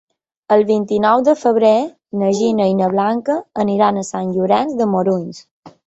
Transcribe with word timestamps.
El 0.53 0.63
vint-i-nou 0.69 1.25
de 1.27 1.35
febrer 1.41 1.75
na 2.23 2.31
Gina 2.39 2.69
i 2.73 2.75
na 2.83 2.91
Blanca 2.97 3.39
aniran 3.67 4.01
a 4.05 4.09
Sant 4.13 4.37
Llorenç 4.39 4.79
de 4.83 4.93
Morunys. 4.97 5.49